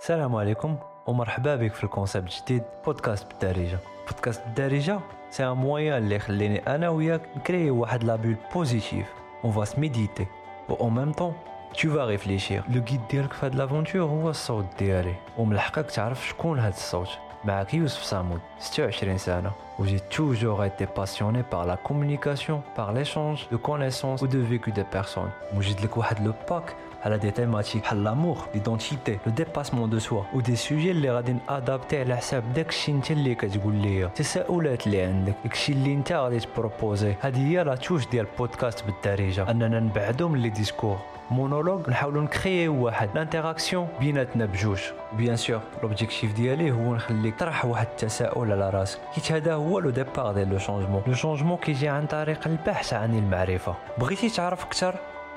[0.00, 3.78] السلام عليكم ومرحبا بك في ال concept جديد بودكاست بالدارجة.
[4.08, 5.00] بودكاست بالدارجة
[5.30, 9.06] c'est un moyen اللي يخليني أنا وياك ن créer واحد la bulle positive.
[9.44, 10.26] On va se méditer
[10.68, 11.34] et au même temps
[11.80, 15.14] tu vas réfléchir le guide ديالك في هاد l'aventure هو الصوت ديالي.
[15.38, 17.08] ومن حقك تعرف شكون هاد الصوت.
[17.44, 19.52] معك يوسف صامود 26 سنة.
[19.78, 24.72] و j'ai toujours été passionné par la communication, par l'échange de connaissances ou de vécu
[24.72, 25.30] des personnes.
[25.56, 26.74] وجد لك واحد le pack
[27.04, 31.36] على des thématiques بحال l'amour l'identité le dépassement de soi و des sujets اللي غادي
[31.48, 36.12] ن adapter على حساب داكشي انت اللي كتقول ليا التساؤلات اللي عندك داكشي اللي انت
[36.12, 40.98] غادي ت proposer هذه هي la touche ديال البودكاست بالدارجه اننا نبعدو من les discours
[41.30, 44.80] monologues نحاولوا ن créer واحد l'interaction بيناتنا بجوج
[45.12, 49.90] bien sûr l'objectif ديالي هو نخليك تطرح واحد التساؤل على راسك حيت هذا هو le
[49.90, 54.94] départ ديال le changement le changement كيجي عن طريق البحث عن المعرفه بغيتي تعرف أكثر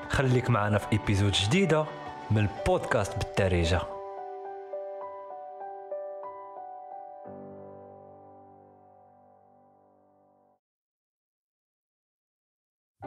[0.08, 1.84] خليك معنا في épisode جديدة
[2.30, 3.80] من البودكاست بالدارجه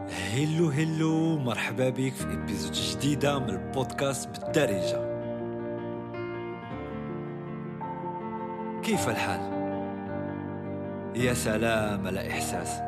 [0.09, 5.17] hello hello مرحبا بك في épisode جديدة من البودكاست بالدارجة
[8.83, 9.57] كيف الحال؟
[11.15, 12.79] يا سلام على إحساس.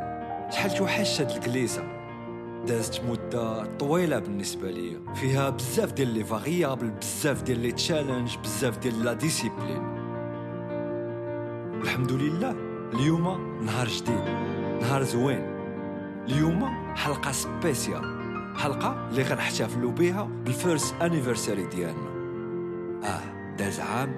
[0.56, 1.99] شحال توحشت هاد الگلسة؟
[2.68, 8.78] دازت مدة طويلة بالنسبة ليا فيها بزاف ديال les variables بزاف ديال les challenges بزاف
[8.78, 10.00] ديال la discipline
[11.82, 12.56] الحمد لله
[12.94, 14.24] اليوم نهار جديد
[14.82, 15.60] نهار زوين.
[16.28, 16.66] اليوم
[16.96, 18.20] حلقة spéciale
[18.58, 22.10] حلقة اللي غنحتفلوا بها بال first anniversary ديالنا.
[23.04, 24.16] آه داز عام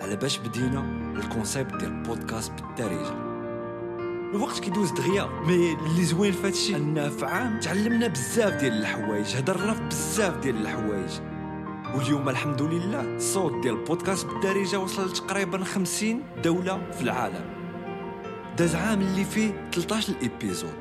[0.00, 3.27] على باش بدينا ال concept ديال البودكاست بالدارجة.
[4.34, 5.28] الوقت كيدوز دغيا.
[5.46, 6.76] mais اللي زوين فهادشي.
[6.76, 9.36] أن في عام تعلمنا بزاف ديال الحوايج.
[9.36, 11.10] هضرنا في بزاف ديال الحوايج.
[11.94, 17.44] واليوم الحمد لله الصوت ديال البودكاست بالدارجة وصل تقريبا 50 دولة في العالم.
[18.58, 20.74] داز عام اللي فيه 13 épisodes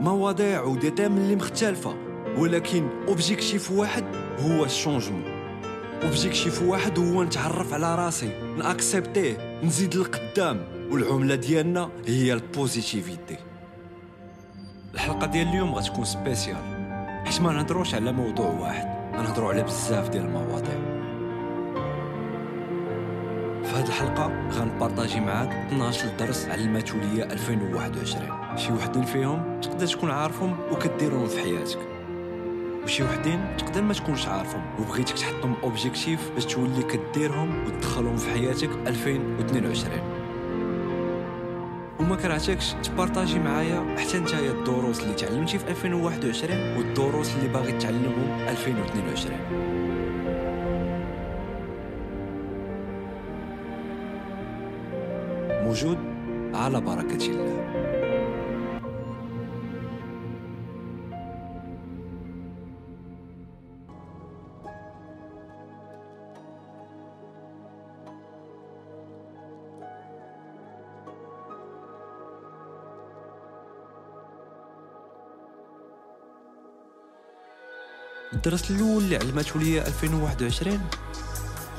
[0.00, 1.96] مواضيع و des thèmes اللي مختلفة.
[2.38, 4.04] ولكن objectif واحد
[4.40, 5.24] هو ال changement.
[6.02, 8.54] objectif واحد هو نتعرف على راسي.
[8.58, 9.60] ن accepter ه.
[9.64, 10.77] نزيد لقدام.
[10.90, 13.36] والعملة ديالنا هي ال positivité.
[14.94, 16.78] الحلقة ديال اليوم غتكون spéciale
[17.26, 20.98] حيت ما نهضروش على موضوع واحد غنهضروا على بزاف ديال المواضيع.
[23.64, 29.86] في هذه الحلقة غن partager معاك 12 درس علماتو ليا 2021 شي وحدين فيهم تقدر
[29.86, 31.78] تكون عارفهم وكديرهم في حياتك.
[32.84, 38.70] وشي وحدين تقدر ما تكونش عارفهم وبغيتك تحطهم objectif باش تولي كديرهم وتدخلهم في حياتك
[38.86, 40.17] 2022
[42.00, 48.48] وما كرهتكش تبارطاجي معايا حتى نتايا الدروس اللي تعلمتي في 2021 والدروس اللي باغي تعلمهم
[48.48, 49.38] 2022
[55.64, 55.98] موجود
[56.54, 57.87] على بركة الله.
[78.32, 80.80] الدرس الأول اللي علمته ليا 2021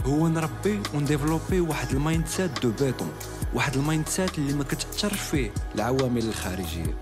[0.06, 3.12] هو نربي ون développer واحد ال mindset de béton
[3.54, 6.96] واحد ال mindset اللي ما كتأثرش فيه العوامل الخارجية.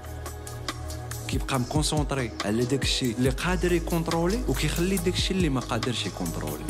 [1.28, 5.60] كيبقى م concentré على داك الشيء اللي قادر ي contrôler وكيخلي داك الشيء اللي ما
[5.62, 6.66] قادرش ي contrôler.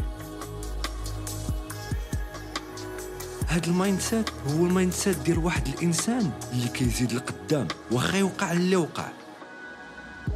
[3.48, 8.76] هاد ال mindset هو ال mindset ديال واحد الإنسان اللي كيزيد لقدام واخا يوقع اللي
[8.76, 9.08] وقع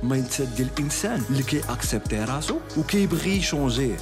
[0.04, 3.98] mindset ديال الإنسان اللي كي accepter راسو وكيبغي ي changer ه.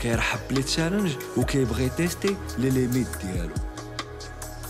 [0.00, 3.54] كيرحب ب les challenges وكيبغي ي tester les limites ديالو.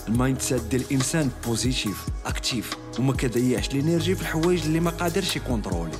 [0.09, 5.37] ال mindset ديال الإنسان positif actif وما كيضيعش ال energy في الحوايج اللي ما قادرش
[5.37, 5.99] ي contrôler.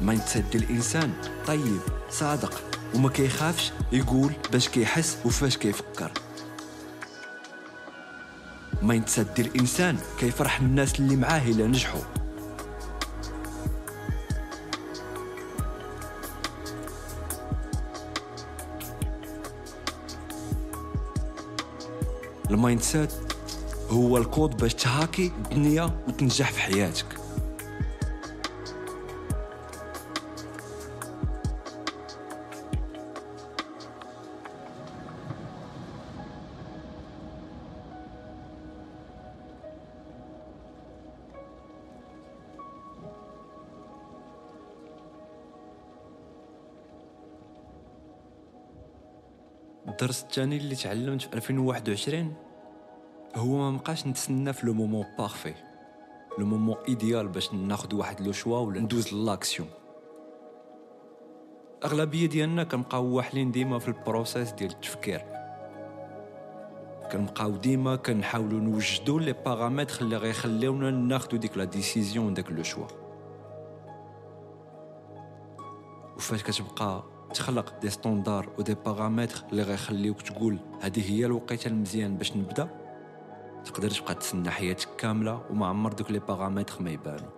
[0.00, 1.12] ال mindset ديال الإنسان
[1.46, 1.80] طيب
[2.10, 2.62] صادق
[2.94, 6.12] وما كيخافش يقول باش كيحس وفاش كيفكر.
[8.82, 9.04] mind
[9.36, 12.00] ديال الإنسان كيفرح الناس اللي معاه إلا نجحوا.
[22.50, 23.12] ال mindset
[23.90, 27.19] هو الكود باش تهاكي الدنيا وتنجح في حياتك.
[50.30, 52.34] الثاني اللي تعلمت في 2021
[53.36, 55.54] هو ما بقاش نتسنى في le moment parfait
[56.38, 59.68] le moment idéal باش ناخذ واحد le choix ولا ندوز l'action
[61.84, 65.24] أغلبية ديالنا كنبقاو واحلين ديما في ال process ديال التفكير.
[67.12, 72.86] كنبقاو ديما كنحاولوا نوجدوا les paramètres اللي غيخليونا ناخذوا ديك la décision داك le choix
[76.16, 77.04] وفاش كتبقى
[77.34, 82.68] تخلق des standards و des paramètres اللي غيخليوك تقول هذه هي الوقيتة المزيان باش نبدا؟
[83.64, 87.28] تقدر تبقى تسنى حياتك كاملة وما عمر دوك les paramètres ما يبانو.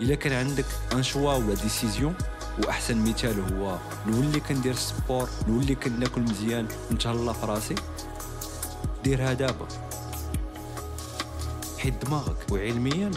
[0.00, 2.14] إلا كان عندك un choix ولا décision
[2.66, 3.76] واحسن مثال هو
[4.06, 7.74] نولي كندير sport نولي كناكل مزيان نتهلا في راسي
[9.04, 9.68] ديرها دابا
[11.78, 13.10] حيت دماغك وعلميا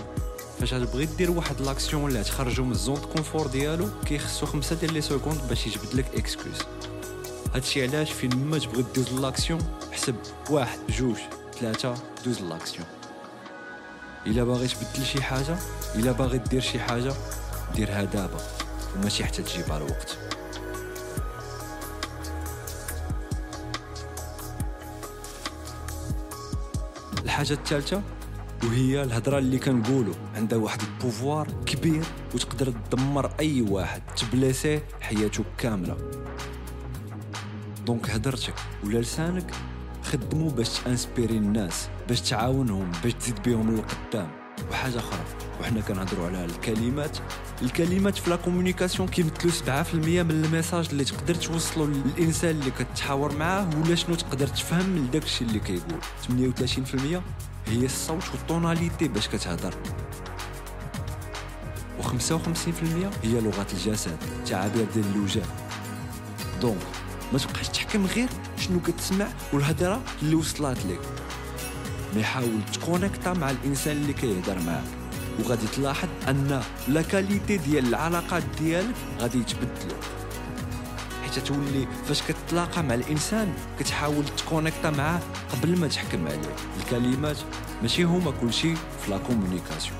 [0.59, 4.93] فاش تبغي دير واحد l'action اللي تخرجو من ال zone confort ديالو كيخصو خمسة ديال
[4.93, 6.57] les secondes باش يجبد لك excuse
[7.55, 9.61] هادشي علاش فين ما تبغي دوز l'action
[9.91, 10.15] حسب
[10.49, 11.17] واحد جوج
[11.59, 11.95] ثلاثة
[12.25, 12.85] دوز l'action.
[14.25, 15.57] إلا باغي تبدل شي حاجة
[15.95, 17.13] إلا باغي دير شي حاجة
[17.75, 18.39] ديرها دابا
[18.95, 20.17] وماشي حتى تجيبها الوقت.
[27.23, 28.01] الحاجة الثالثة
[28.63, 32.03] وهي الهضره اللي كنقولوا عندها واحد ال pouvoir كبير
[32.35, 35.97] وتقدر تدمر أي واحد تبلاسيه حياته كاملة.
[37.85, 39.51] donc هدرتك ولا لسانك
[40.03, 44.31] خدموا باش ت inspirer الناس باش تعاونهم باش تزيد بهم للقدام
[44.71, 45.19] وحاجة أخرى
[45.61, 47.17] وحنا كنهضروا على الكلمات.
[47.61, 53.37] الكلمات في la communication كيمثلوا 7% من ال message اللي تقدر توصلوا للإنسان اللي كتحاور
[53.37, 55.99] معاه ولا شنو تقدر تفهم من داك الشيء اللي كيقول.
[56.27, 57.21] 38%
[57.69, 59.73] هي الصوت وال tonalité باش كتهضر.
[62.01, 62.05] و55%
[63.23, 65.41] هي لغة الجسد تعابير ديال الوجه
[66.61, 66.81] donc
[67.33, 68.29] ما تبقاش تحكم غير
[68.59, 70.99] شنو كتسمع والهضرة اللي وصلات لك.
[72.15, 74.83] mais حاول ت connecta مع الإنسان اللي كيهضر معاك.
[75.39, 79.99] وغادي تلاحظ أن la qualité ديال العلاقات ديالك غادي يتبدلوا
[81.27, 85.19] حيت تولي فاش كتلاقى مع الإنسان كتحاول ت connecta معاه
[85.51, 86.55] قبل ما تحكم عليه.
[86.79, 87.37] الكلمات
[87.81, 89.97] ماشي هما كلشي في la communication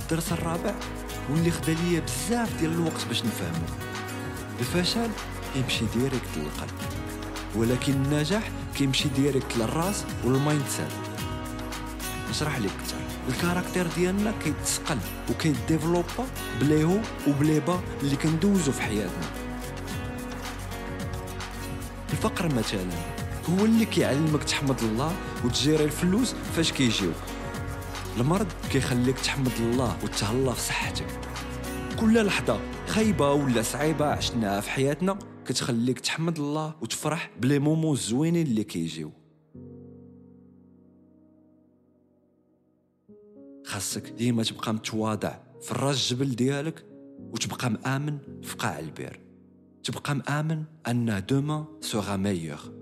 [0.00, 0.74] الدرس الرابع
[1.30, 3.66] واللي خدا ليا بزاف ديال الوقت باش نفهمو.
[4.60, 5.08] الفشل
[5.54, 6.70] كيمشي direct للقلب
[7.56, 10.88] ولكن النجاح كيمشي direct للراس وال mindset
[12.30, 13.09] نشرح لك أكثر.
[13.30, 14.98] ال caractère ديالنا كيتسقل
[15.30, 16.26] وكيديفلوبا
[16.60, 16.98] بليهو
[17.28, 19.26] وبليبا اللي كندوزو في حياتنا.
[22.12, 22.90] الفقر مثلا
[23.50, 27.14] هو اللي كيعلمك تحمد الله وت gérer الفلوس فاش كيجيوك
[28.16, 31.06] المرض كيخليك تحمد الله وتهلا في صحتك.
[32.00, 38.46] كل لحظة خايبة ولا صعيبة عشناها في حياتنا كتخليك تحمد الله وتفرح بلي مومو زوينين
[38.46, 39.19] اللي كيجيو.
[43.70, 46.86] خاصك ديما تبقى متواضع في الراس الجبل ديالك
[47.18, 49.20] وتبقى مآمن في قاع البير.
[49.84, 52.79] تبقى مآمن أن demain sera meilleur.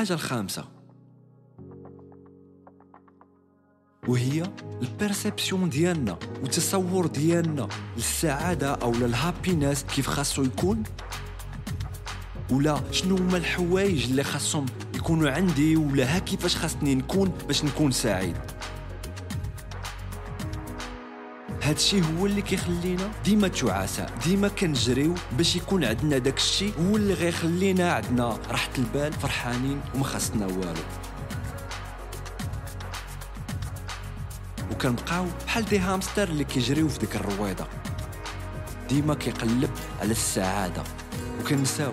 [0.00, 0.64] الحاجة الخامسة.
[4.08, 4.42] وهي
[4.82, 10.82] ال perception ديالنا والتصور ديالنا للسعادة أو لل happiness كيف خاصو يكون؟
[12.50, 17.90] ولا شنو هما الحوايج اللي خاصهم يكونوا عندي؟ ولا ها كيفاش خاصني نكون باش نكون
[17.90, 18.36] سعيد؟
[21.68, 27.14] هادشي هو اللي كيخلينا ديما تعاسة ديما كنجريو باش يكون عندنا داك الشيء هو اللي
[27.14, 30.82] غيخلينا عندنا راحة البال فرحانين وما خاصنا والو.
[34.72, 37.66] وكنبقاو بحال des hamsters اللي كيجريو في ديك الرويضة.
[38.88, 39.70] ديما كيقلب
[40.00, 40.82] على السعادة.
[41.40, 41.92] وكنساو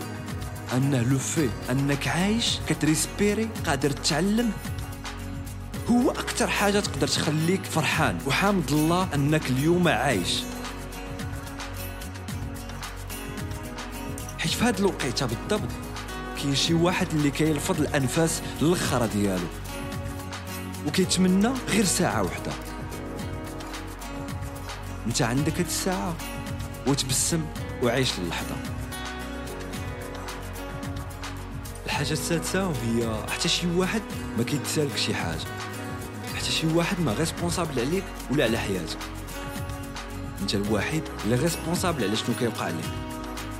[0.73, 4.51] انه le fait أنك عايش كت respirer قادر تتعلم
[5.89, 10.43] هو أكثر حاجة تقدر تخليك فرحان وحامد الله أنك اليوم عايش.
[14.39, 15.69] حيت في هاد الوقيتة بالضبط
[16.37, 19.47] كاين شي واحد اللي كيلفظ الأنفاس للخرة ديالو
[20.87, 22.51] وكيتمنى غير ساعة وحدة.
[25.07, 26.15] أنت عندك هاد الساعة
[26.87, 27.45] وتبسم
[27.83, 28.55] وعيش اللحظه
[31.85, 34.01] الحاجة السادسة وهي حتى شي واحد
[34.37, 35.54] ما كيتسالك شي حاجة.
[36.45, 38.97] حتى شي واحد ما responsable عليك ولا على حياتك
[40.41, 42.75] انت الوحيد اللي responsable على شنو كيوقع لك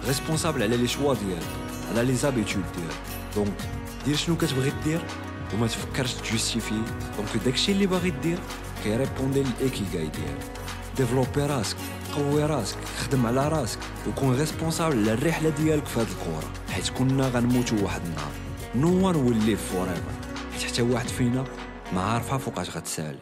[0.08, 1.44] responsable على les choix ديالك
[1.92, 2.96] على les habitudes ديالك.
[3.36, 3.70] donc
[4.06, 5.01] دير شنو كتبغي دير
[5.54, 6.82] وما تفكرش ت justifier
[7.18, 8.38] donc داكشي اللي باغي دير
[8.84, 10.51] كي répondre لل ikigai ديالك.
[10.98, 11.77] développer راسك
[12.15, 17.27] قوي راسك خدم على راسك وكون responsable على الرحلة ديالك في هاد الكره حيت كنا
[17.27, 18.32] غنموتوا واحد النهار.
[18.75, 20.01] no one will live forever
[20.54, 21.44] حيت حتى واحد فينا
[21.94, 23.20] ما عارفها فوقاش غتسالي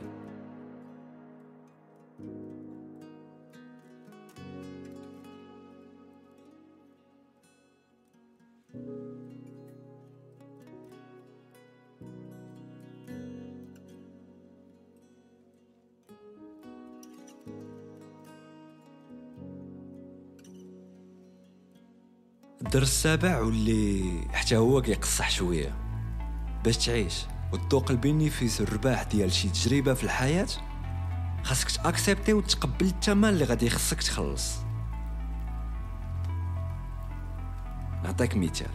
[22.61, 25.75] الدرس السابع واللي حتى هو كيقصح شوية
[26.63, 27.32] باش تعيش.
[27.53, 30.47] وتذوق ال bénéfices الرباح ديال شي تجربة في الحياة.
[31.43, 34.51] خاصك ت accepter وتقبل الثمن اللي غادي يخصك تخلص.
[38.03, 38.67] نعطيك مثال.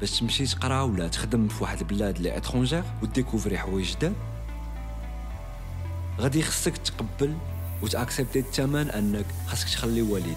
[0.00, 4.14] باش تمشي تقرا ولا تخدم في واحد البلاد اللي étrangère و découvrir حوايج جداد
[6.20, 7.36] غادي خصك تقبل
[7.82, 10.36] وت accepter الثمن أنك خاصك تخلي والديك.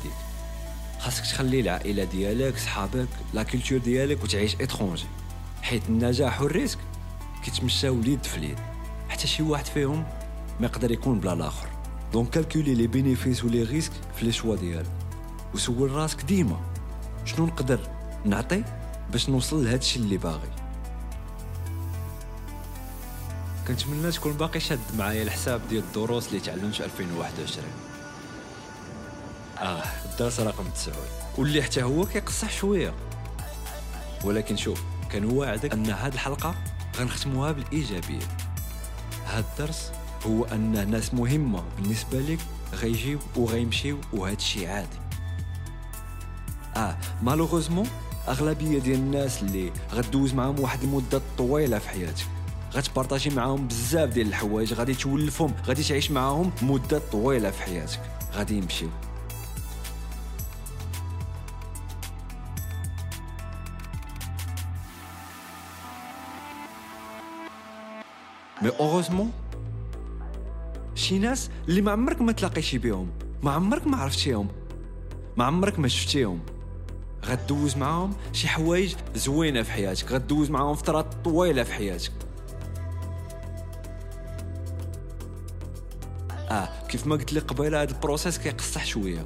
[1.00, 5.06] خاصك تخلي العائلة ديالك صحابك la culture ديالك وتعيش étranger.
[5.62, 6.80] حيت النجاح وال risque
[7.46, 8.60] كيتمشاو اليد في اليد.
[9.10, 10.06] حتى شي واحد فيهم
[10.60, 11.70] ما يقدر يكون بلا الآخر.
[12.14, 14.92] donc calculer les bénéfices و les risques في les choix ديالك
[15.54, 16.60] وسول راسك ديما.
[17.26, 17.80] شنو نقدر
[18.26, 18.64] نعطي
[19.12, 20.50] باش نوصل لهذا الشيء اللي باغي؟
[23.68, 27.68] كنتمنى تكون باقي شاد معايا الحساب ديال الدروس اللي تعلمت في 2021
[29.60, 30.94] آه الدرس رقم 9
[31.38, 32.94] واللي حتى هو كيقصح شوية.
[34.24, 36.56] ولكن شوف كنوعدك أن هاد الحلقة
[36.98, 38.28] غنختموها بالإيجابية.
[39.28, 39.92] هاد الدرس
[40.26, 42.40] هو أن ناس مهمة بالنسبة لك
[42.74, 45.00] غيجيو وغيمشيو وهذا الشيء عادي.
[46.76, 47.88] آه مالوغوزمون
[48.28, 52.26] أغلبية ديال الناس اللي غدوز معاهم واحد المدة طويلة في حياتك
[52.74, 58.00] غتبارطاجي معاهم بزاف ديال الحوايج غادي تولفهم غادي تعيش معاهم مدة طويلة في حياتك.
[58.34, 58.90] غادي يمشيو.
[68.62, 69.32] mais heureusement
[70.96, 73.10] شي ناس اللي ما عمرك ما تلاقيتي بهم
[73.44, 74.48] ما عمرك ما عرفتيهم.
[75.38, 76.40] ما عمرك ما شفتيهم.
[77.26, 80.12] غدوز معاهم شي حوايج زوينة في حياتك.
[80.12, 82.12] غدوز معاهم فترات طويلة في حياتك.
[86.52, 89.26] آه كيف ما قلت لك قبيلة هذا ال process كيقصح شوية.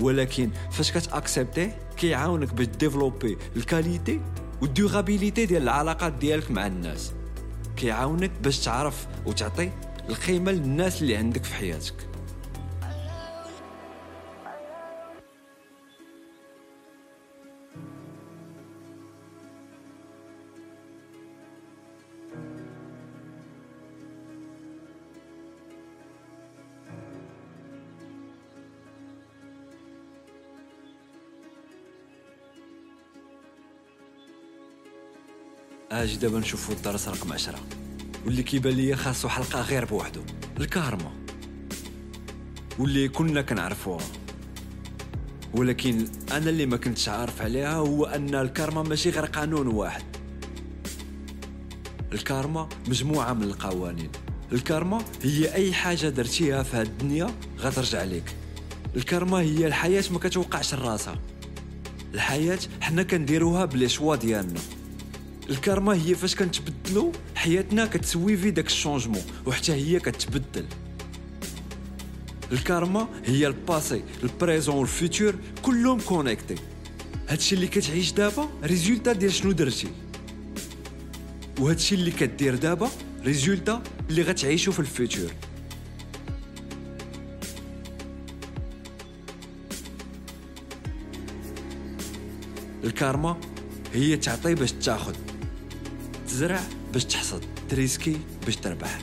[0.00, 4.20] ولكن فاش كت accepter كيعاونك باش développer ال qualité
[4.62, 7.12] وال durabilité ديال العلاقات ديالك مع الناس.
[7.76, 9.70] كيعاونك باش تعرف وتعطي
[10.08, 11.94] القيمه للناس اللي عندك في حياتك.
[35.92, 37.58] أجي دابا نشوفو الدرس رقم عشرة.
[38.26, 40.20] واللي كيبان ليا خاصو حلقة غير بوحدو
[40.60, 41.12] الكارما.
[42.78, 44.04] واللي كنا كنعرفوها
[45.54, 50.02] ولكن أنا اللي ما كنتش عارف عليها هو أن الكارما ماشي غير قانون واحد.
[52.12, 54.10] الكارما مجموعة من القوانين.
[54.52, 58.34] الكارما هي أي حاجة درتيها في هاد الدنيا غترجع لك
[58.96, 61.18] الكارما هي الحياة ما كتوقعش راسها.
[62.14, 64.60] الحياة حنا كنديروها ب les choix ديالنا.
[65.50, 70.66] الكارما هي فاش كنتبدلو حياتنا كت suivi داك ال changement وحتى هي كتبدل.
[72.52, 76.54] الكارما هي ال passé ال présent وال futur كلهم connectés.
[77.28, 79.88] هادشي اللي كتعيش دابا résultat ديال شنو درتي؟
[81.60, 82.90] وهادشي اللي كدير دابا
[83.24, 85.30] résultat اللي غتعيشو في ال futur.
[92.84, 93.36] الكارما
[93.94, 95.14] هي تعطي باش تاخذ
[96.26, 96.60] تزرع
[96.92, 98.98] باش تحصد ت risquer باش تربح.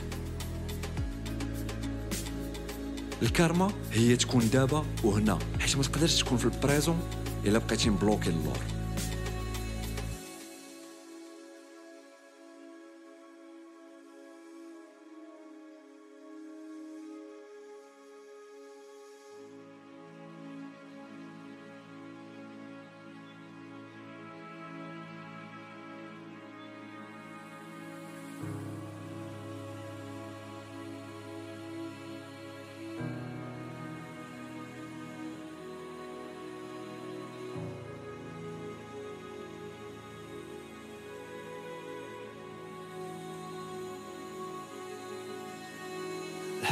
[3.22, 6.98] الكارما هي تكون دابا وهنا حيت ما تقدرش تكون في ال présent
[7.44, 8.58] إلا بقيتي مبلوكي اللور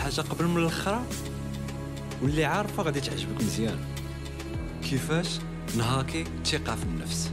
[0.06, 1.02] الحاجة قبل من الأخرى؟
[2.22, 3.78] واللي عارفة غادي تعجبك مزيان.
[4.84, 5.38] كيفاش؟
[5.76, 7.30] نهاكي الثقه في النفس.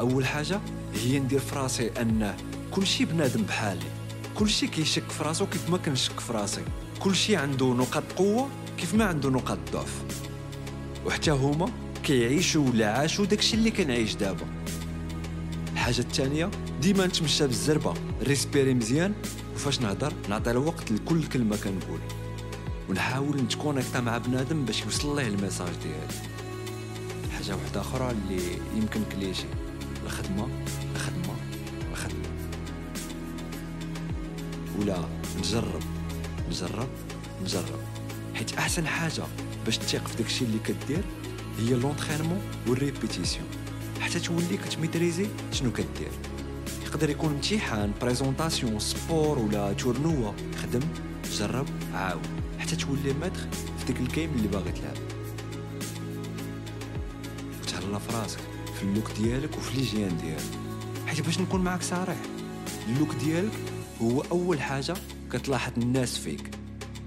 [0.00, 0.60] أول حاجة
[0.94, 2.36] هي ندير في راسي أن
[2.70, 3.86] كلشي بنادم بحالي.
[4.34, 6.64] كلشي كيشك في راسو كيف ما كنشك في راسي.
[7.00, 8.48] كلشي عنده نقاط قوة
[8.78, 10.02] كيف ما عنده نقاط ضعف.
[11.06, 11.70] وحتى هما
[12.04, 14.46] كيعيشوا ولا عاشوا داكشي اللي كنعيش دابا.
[15.82, 19.14] الحاجة الثانية ديما نتمشى بالزربة respirer مزيان
[19.54, 22.00] وفاش نهضر نعطي الوقت لكل كلمة كنقول
[22.90, 26.32] ونحاول نت connecta مع بنادم باش يوصل ليه ال message ديالي
[27.32, 28.42] حاجة واحدة أخرى اللي
[28.76, 29.44] يمكن كليشي
[30.06, 30.48] الخدمه
[30.94, 31.34] الخدمه
[31.92, 32.28] الخدمه
[34.78, 34.98] ولا
[35.38, 35.82] نجرب
[36.50, 36.88] نجرب
[37.44, 37.80] نجرب.
[38.34, 39.22] حيت أحسن حاجة
[39.64, 41.04] باش تثيق في داكشي اللي كدير
[41.58, 43.61] هي l'entraînement وال répétition
[44.02, 46.10] حتى تولي كت maîtriser؟ شنو كدير؟
[46.86, 50.80] يقدر يكون امتحان présentation sport ولا tournoi خدم
[51.32, 52.26] جرب عاود.
[52.58, 53.40] حتى تولي maître
[53.78, 54.96] في ديك ال game اللي باغي تلعب.
[57.62, 58.38] وتهلا في راسك
[58.78, 60.58] في ال look ديالك وفي l'hygiène ديالك.
[61.06, 62.16] حيت باش نكون معاك صريح
[62.88, 63.52] ال look ديالك
[64.02, 64.94] هو أول حاجة
[65.32, 66.50] كتلاحظ الناس فيك.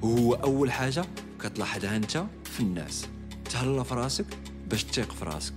[0.01, 1.05] وهو أول حاجة
[1.43, 3.05] كتلاحظها أنت في الناس.
[3.51, 4.25] تهلا في راسك
[4.69, 5.53] باش تثيق في راسك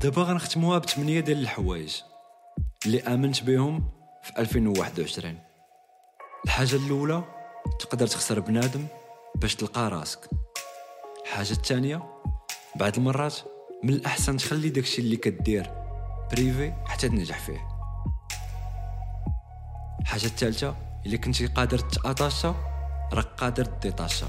[0.00, 2.02] دابا غنختموها بثمانية ديال الحوايج
[2.86, 3.90] اللي آمنت بهم
[4.22, 5.38] في 2021
[6.44, 7.24] الحاجة الأولى
[7.80, 8.86] تقدر تخسر بنادم
[9.34, 10.30] باش تلقى راسك.
[11.24, 12.02] الحاجة الثانية
[12.76, 13.34] بعض المرات
[13.84, 15.70] من الأحسن تخلي داكشي اللي كدير
[16.32, 17.68] بريفي حتى تنجح فيه.
[20.00, 22.54] الحاجة الثالثة إلا كنتي قادر تأطاشا
[23.12, 24.28] راك قادر ديطاشا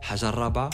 [0.00, 0.70] الحاجة الرابعة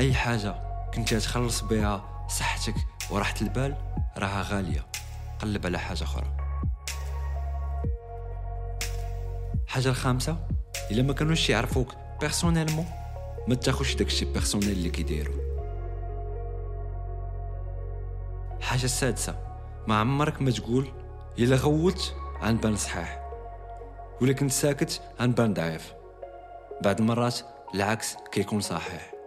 [0.00, 0.54] أي حاجة
[0.94, 2.74] كنتي تخلص بها صحتك
[3.10, 3.76] وراحة البال
[4.18, 4.86] راها غالية
[5.38, 6.36] قلب على حاجة أخرى.
[9.66, 10.36] الحاجة الخامسة
[10.90, 12.86] إلا ما كانوش يعرفوك personnellement
[13.48, 15.34] ما تاخذش داكشي personnel اللي كيديروا
[18.58, 19.38] الحاجة السادسة
[19.86, 20.92] ما عمرك ما تقول
[21.38, 23.30] إلا غوت غنبان صحيح
[24.20, 25.92] ولا كنت ساكت غنبان ضعيف.
[26.84, 27.40] بعض المرات
[27.74, 29.19] العكس كيكون صحيح.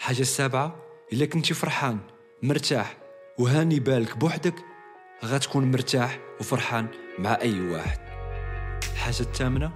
[0.00, 0.76] الحاجة السابعة
[1.12, 1.98] إلا كنتي فرحان
[2.42, 2.96] مرتاح
[3.38, 4.54] وهاني بالك بوحدك
[5.24, 6.86] غتكون مرتاح وفرحان
[7.18, 7.98] مع أي واحد.
[8.92, 9.72] الحاجة الثامنة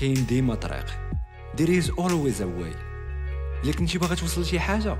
[0.00, 0.86] كاين ديما طريق.
[1.56, 2.76] There is always a way.
[3.64, 4.96] إلا كنتي باغي توصل لشي حاجة.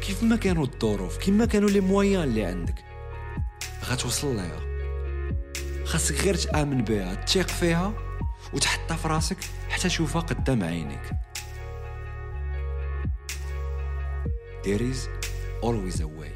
[0.00, 2.84] كيف ما كانوا الظروف كيف ما كانوا لي مويان اللي عندك.
[3.84, 4.60] غتوصل ليها.
[5.84, 7.92] خاصك غير تآمن بها تثيق فيها
[8.52, 11.27] وتحطها في راسك حتى تشوفها قدام عينيك.
[14.68, 15.08] There is
[15.62, 16.32] always a way.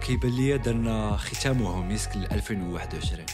[0.00, 3.26] كيبان ليا درنا ختامه مسك ل 2021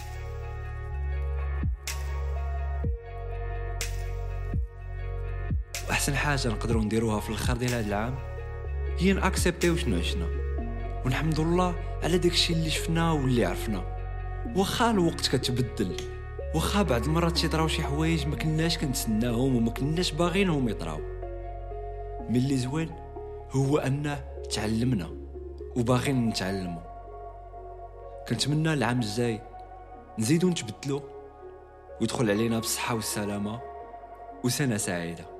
[5.88, 8.18] وأحسن حاجة نقدروا نديروها في الأخر ديال هذا العام
[8.98, 10.26] هي نأكسبتيو شنو عشنا.
[11.04, 13.98] ونحمد الله على داكشي اللي شفنا واللي عرفنا.
[14.56, 16.17] واخا الوقت كتبدل.
[16.54, 20.98] واخا بعض المرات تيطراو شي حوايج ما كناش كنتسناهم وما كناش باغينهم يطراو.
[22.28, 22.90] من اللي زوين
[23.50, 25.10] هو انه تعلمنا
[25.76, 26.82] وباغيين نتعلموا
[28.28, 29.40] كنتمنى العام الجاي
[30.18, 31.02] نزيدو نتبدلو
[32.00, 33.60] ويدخل علينا بالصحة والسلامة
[34.44, 35.37] وسنة سعيدة.